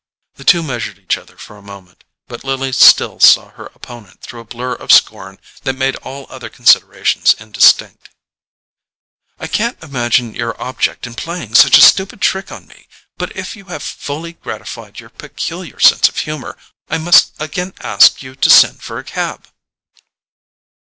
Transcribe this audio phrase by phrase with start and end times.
[0.33, 4.39] The two measured each other for a moment, but Lily still saw her opponent through
[4.39, 8.09] a blur of scorn that made all other considerations indistinct.
[9.39, 12.87] "I can't imagine your object in playing such a stupid trick on me;
[13.19, 16.57] but if you have fully gratified your peculiar sense of humour
[16.89, 19.49] I must again ask you to send for a cab."